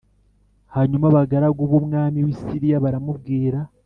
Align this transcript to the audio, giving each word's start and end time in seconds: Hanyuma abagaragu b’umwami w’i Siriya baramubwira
Hanyuma 0.75 1.05
abagaragu 1.07 1.61
b’umwami 1.71 2.19
w’i 2.27 2.35
Siriya 2.41 2.83
baramubwira 2.83 3.59